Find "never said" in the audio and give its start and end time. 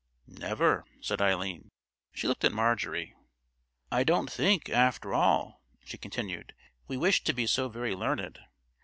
0.25-1.21